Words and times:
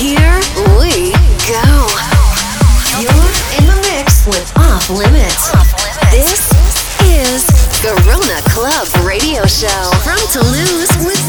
Here 0.00 0.40
we 0.80 1.12
go. 1.44 1.86
You're 2.96 3.32
in 3.60 3.66
the 3.68 3.76
mix 3.92 4.24
with 4.24 4.50
Off 4.56 4.88
Limits. 4.88 5.52
This 6.10 6.48
is 7.04 7.44
Garona 7.84 8.40
Club 8.48 8.88
Radio 9.06 9.44
Show 9.44 9.90
from 10.00 10.16
Toulouse 10.32 10.88
with 11.04 11.20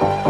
Bye. 0.00 0.27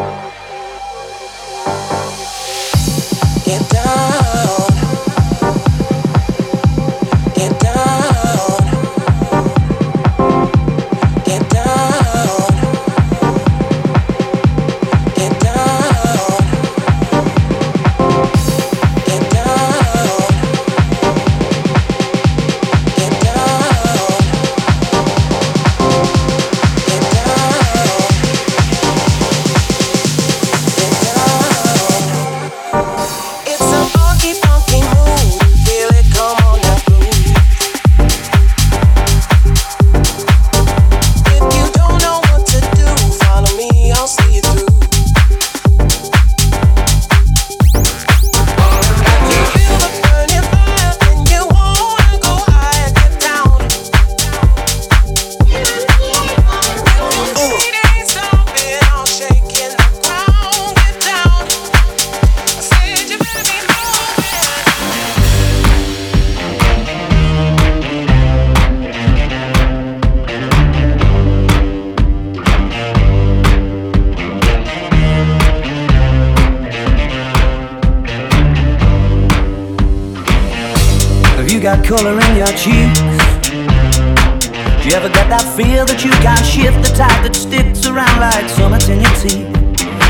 I 85.39 85.45
feel 85.55 85.87
that 85.87 86.03
you 86.03 86.11
can 86.19 86.43
shift 86.43 86.83
the 86.83 86.91
tide 86.99 87.23
that 87.23 87.31
sticks 87.31 87.87
around 87.87 88.19
like 88.19 88.51
summer 88.51 88.83
in 88.91 88.99
your 88.99 89.15
teeth. 89.23 89.47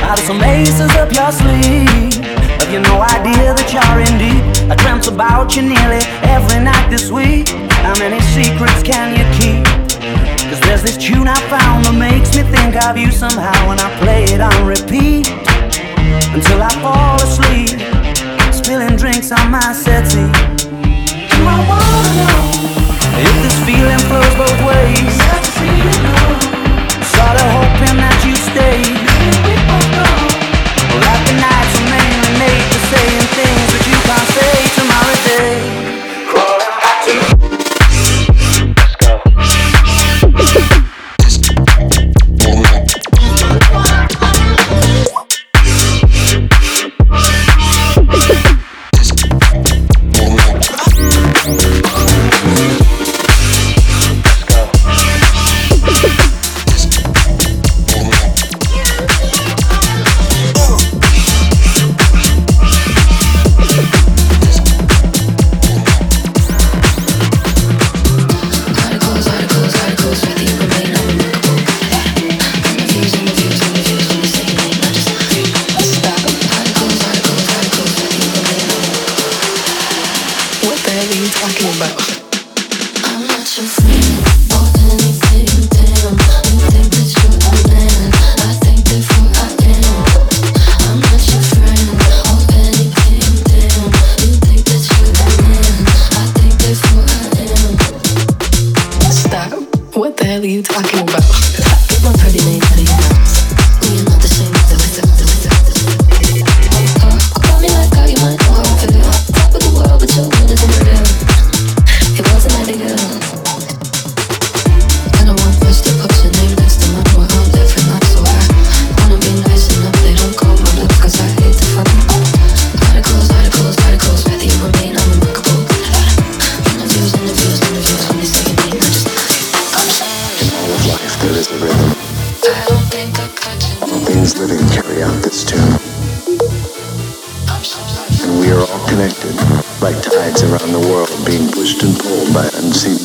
Out 0.09 0.17
of 0.17 0.25
some 0.25 0.41
aces 0.41 0.89
up 0.97 1.13
your 1.13 1.29
sleeve, 1.29 2.17
have 2.57 2.73
you 2.73 2.81
no 2.81 2.97
idea 3.05 3.53
that 3.53 3.69
you're 3.69 4.01
in 4.01 4.17
deep? 4.17 4.41
I 4.73 4.75
dreamt 4.81 5.05
about 5.05 5.53
you 5.53 5.69
nearly 5.69 6.01
every 6.25 6.65
night 6.65 6.89
this 6.89 7.13
week. 7.13 7.53
How 7.85 7.93
many 8.01 8.17
secrets 8.33 8.81
can 8.81 9.21
you 9.21 9.25
keep? 9.37 9.69
Cause 10.49 10.61
there's 10.65 10.81
this 10.81 10.97
tune 10.97 11.29
I 11.29 11.37
found 11.53 11.85
that 11.85 11.93
makes 11.93 12.33
me 12.33 12.49
think 12.49 12.81
of 12.89 12.97
you 12.97 13.13
somehow, 13.13 13.53
when 13.69 13.77
I 13.85 13.93
play 14.01 14.25
it 14.33 14.41
on 14.41 14.57
repeat 14.65 15.29
until 16.33 16.65
I 16.65 16.73
fall 16.81 17.21
asleep, 17.21 17.77
spilling 18.49 18.97
drinks 18.97 19.29
on 19.29 19.53
my 19.53 19.77
settee. 19.77 20.33
Do 20.65 21.37
I 21.45 21.61
wanna 21.69 22.17
know? 22.17 22.38
If 23.21 23.43
this 23.43 23.59
feeling 23.67 23.99
flows 23.99 24.35
both 24.37 24.61
ways. 24.65 26.28
You 100.59 100.65
talking 100.65 101.08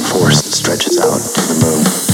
force 0.04 0.42
that 0.42 0.52
stretches 0.52 1.00
out 1.00 1.22
to 1.22 1.42
the 1.54 1.66
moon. 1.66 2.13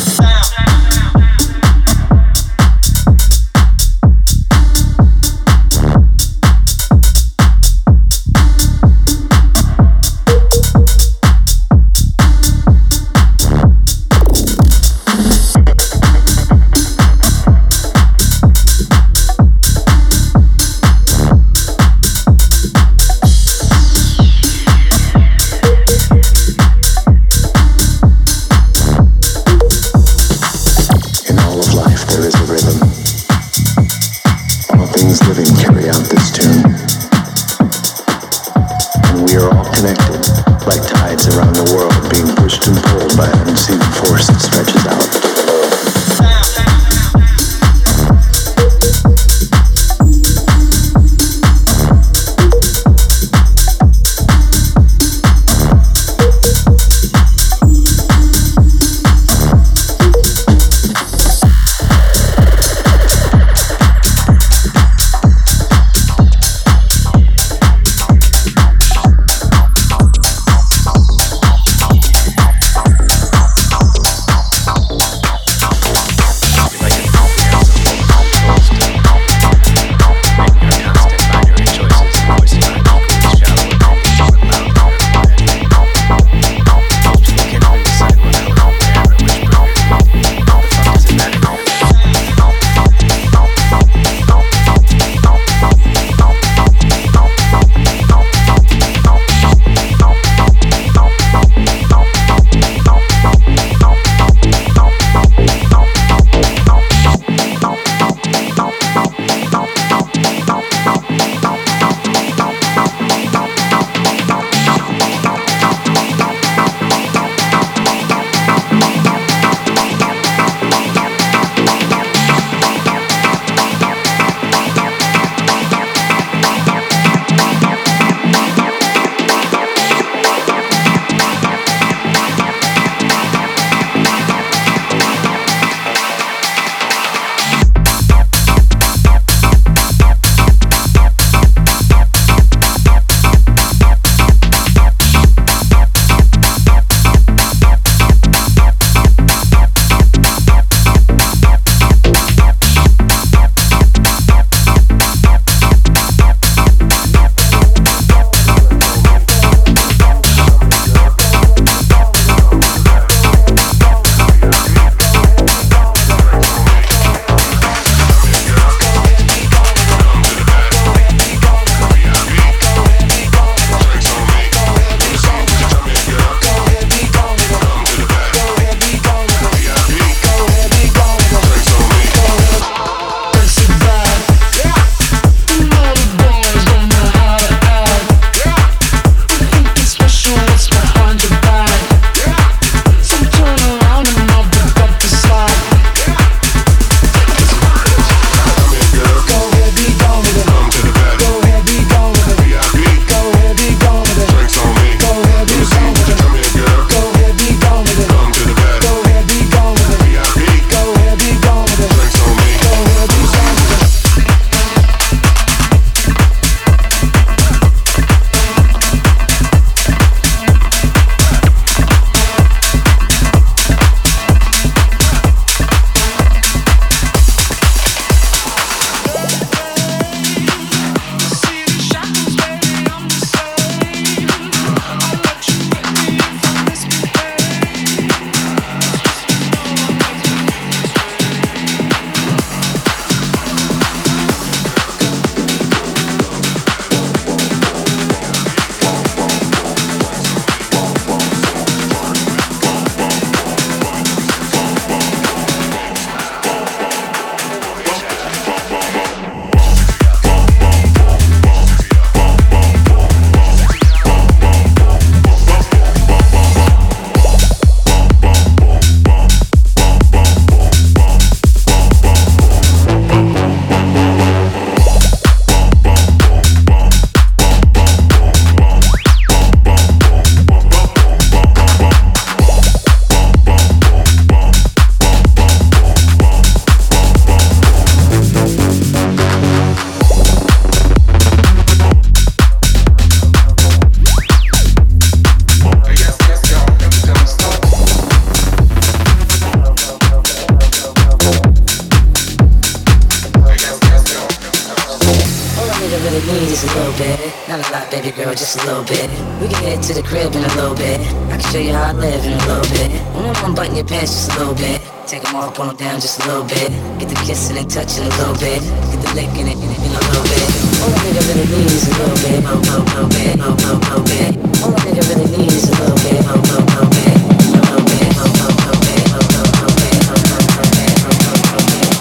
baby 308.02 308.16
girl 308.16 308.32
just 308.32 308.56
a 308.60 308.66
little 308.66 308.84
bit. 308.84 309.10
We 309.42 309.48
can 309.52 309.60
head 309.64 309.84
to 309.84 309.94
the 309.94 310.04
crib 310.04 310.32
in 310.32 310.44
a 310.44 310.54
little 310.56 310.76
bit. 310.76 311.00
I 311.28 311.36
can 311.36 311.52
show 311.52 311.60
you 311.60 311.74
how 311.74 311.92
I 311.92 311.94
live 311.94 312.24
in 312.24 312.32
a 312.32 312.46
little 312.48 312.70
bit. 312.72 312.92
When 313.12 313.26
I'm 313.28 313.36
unbutton 313.44 313.76
your 313.76 313.84
pants 313.86 314.14
just 314.16 314.32
a 314.36 314.40
little 314.40 314.56
bit. 314.56 314.80
Take 315.08 315.24
them 315.24 315.36
off, 315.36 315.56
pull 315.56 315.68
them 315.68 315.76
down 315.76 316.00
just 316.00 316.24
a 316.24 316.28
little 316.28 316.46
bit. 316.48 316.72
Get 317.00 317.10
the 317.10 317.20
kissing 317.28 317.58
and 317.58 317.70
touching 317.70 318.06
a 318.08 318.10
little 318.16 318.40
bit. 318.40 318.64
Get 318.64 319.04
the 319.04 319.12
licking 319.20 319.52
and 319.52 319.60
in, 319.60 319.68
a 319.68 320.00
little 320.00 320.24
bit. 320.32 320.48
All 320.80 320.96
a 320.96 321.00
nigga 321.04 321.24
really 321.28 321.44
need 321.52 321.68
is 321.68 321.92
a 321.92 322.00
little 322.00 322.16
bit, 322.24 322.40
oh, 322.48 322.64
oh, 322.72 322.88
oh, 322.88 323.08
bit, 323.12 323.36
oh, 323.44 323.68
oh, 323.68 323.84
oh, 323.84 324.00
bit. 324.08 324.32
All 324.64 324.72
a 324.72 324.80
nigga 324.80 325.04
really 325.12 325.28
need 325.36 325.52
is 325.52 325.68
a 325.68 325.76
little 325.76 326.00
bit, 326.00 326.24
oh, 326.24 326.40
oh, 326.40 326.80
oh, 326.80 326.88
bit, 326.96 327.20
oh, 327.52 327.68
oh, 327.68 327.84
bit, 327.84 328.16
oh, 328.16 328.32
oh, 328.64 328.80
bit, 328.80 329.12
oh, 329.12 329.28
oh, 329.28 329.76
bit, 329.76 330.08
oh, 330.08 330.24
oh, 330.40 330.72
bit, 330.72 331.04
oh, 331.04 331.20
oh, 331.52 331.68
bit. 331.68 332.00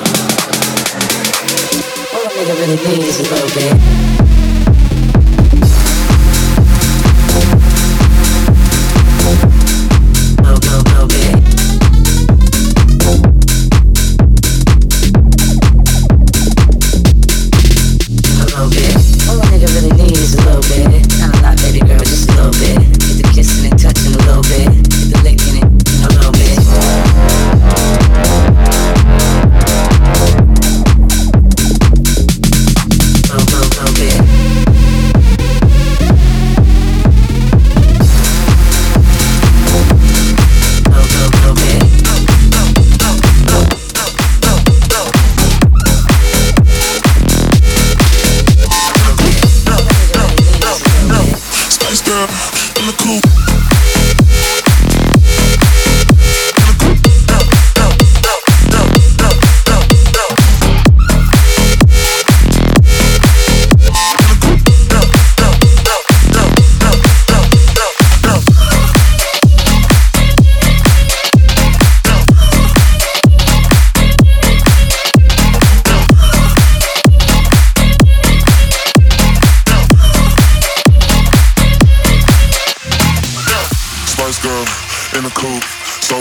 All 2.15 2.23
a 2.23 2.31
nigga 2.39 2.55
really 2.55 2.79
need 2.87 3.03
is 3.03 3.19
a 3.19 3.27
little 3.35 3.51
bit. 3.51 4.18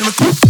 in 0.00 0.06
the 0.06 0.12
coop. 0.12 0.49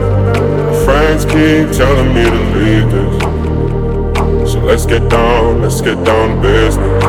friends 0.85 1.25
keep 1.25 1.71
telling 1.77 2.13
me 2.13 2.23
to 2.23 2.41
leave 2.57 2.89
this. 2.91 4.51
So 4.51 4.59
let's 4.59 4.85
get 4.85 5.09
down, 5.09 5.61
let's 5.61 5.81
get 5.81 6.03
down 6.03 6.35
to 6.35 6.41
business. 6.41 7.03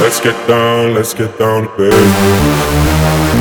Let's 0.00 0.20
get 0.20 0.48
down, 0.48 0.94
let's 0.94 1.14
get 1.14 1.38
down 1.38 1.62
to 1.62 1.76
business. 1.76 3.35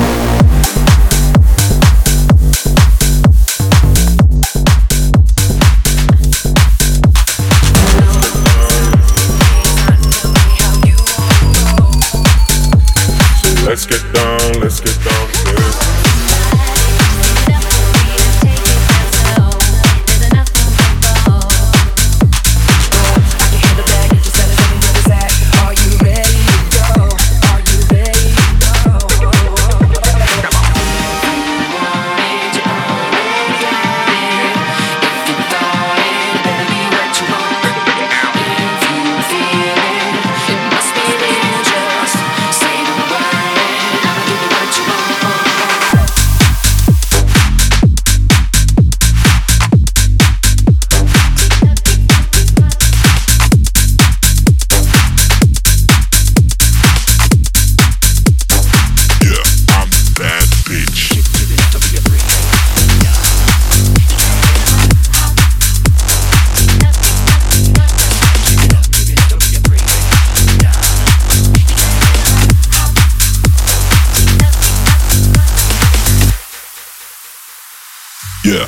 Yeah. 78.46 78.68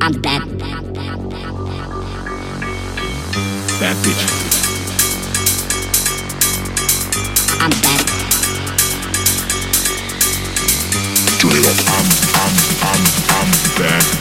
I'm 0.00 0.12
the 0.12 0.46
bad, 0.62 0.84
bad 3.80 3.96
bitch. 4.04 4.24
I'm 7.60 7.70
that. 7.82 8.02
Turn 11.40 11.50
it 11.50 11.66
up. 11.66 11.78
I'm, 11.90 12.06
I'm, 12.38 12.54
I'm, 12.86 13.02
I'm 13.28 13.50
bad. 13.76 14.13